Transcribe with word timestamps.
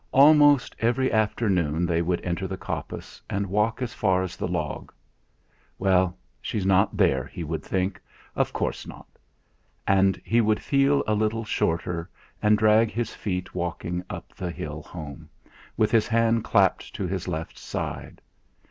Almost 0.13 0.75
every 0.79 1.11
afternoon 1.13 1.85
they 1.85 2.01
would 2.01 2.21
enter 2.25 2.47
the 2.47 2.57
coppice, 2.57 3.21
and 3.29 3.45
walk 3.45 3.83
as 3.83 3.93
far 3.93 4.23
as 4.23 4.35
the 4.35 4.47
log. 4.47 4.91
'Well, 5.77 6.17
she's 6.41 6.65
not 6.65 6.97
there!' 6.97 7.27
he 7.27 7.43
would 7.43 7.61
think, 7.61 8.01
'of 8.35 8.51
course 8.51 8.87
not!' 8.87 9.19
And 9.85 10.19
he 10.25 10.41
would 10.41 10.59
feel 10.59 11.03
a 11.05 11.13
little 11.13 11.45
shorter, 11.45 12.09
and 12.41 12.57
drag 12.57 12.89
his 12.89 13.13
feet 13.13 13.53
walking 13.53 14.03
up 14.09 14.33
the 14.33 14.49
hill 14.49 14.81
home, 14.81 15.29
with 15.77 15.91
his 15.91 16.07
hand 16.07 16.43
clapped 16.43 16.95
to 16.95 17.05
his 17.05 17.27
left 17.27 17.59
side. 17.59 18.21